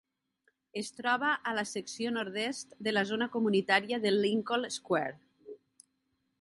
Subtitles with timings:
[0.79, 5.15] Es troba a la secció nord-est de la zona comunitària de Lincoln Square.